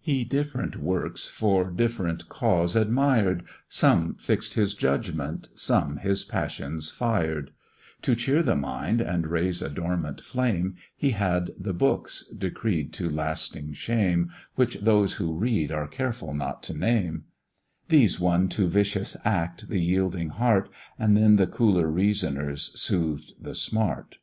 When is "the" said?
8.42-8.56, 11.60-11.74, 19.68-19.82, 21.36-21.46, 23.38-23.54